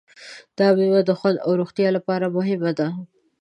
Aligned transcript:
دا 0.57 0.67
مېوه 0.77 1.01
د 1.05 1.11
خوند 1.19 1.37
او 1.45 1.51
روغتیا 1.59 1.89
لپاره 1.97 2.33
مهمه 2.37 2.71
ده. 2.79 2.87